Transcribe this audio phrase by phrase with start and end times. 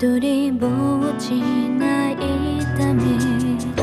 [0.00, 0.70] 一人ぼっ
[1.18, 1.32] ち
[1.78, 3.79] な痛み